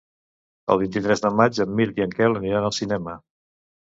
El 0.75 0.77
vint-i-tres 0.83 1.19
de 1.25 1.29
maig 1.39 1.59
en 1.65 1.75
Mirt 1.79 1.99
i 2.01 2.05
en 2.05 2.15
Quel 2.21 2.39
aniran 2.39 2.65
al 2.71 2.73
cinema. 2.79 3.15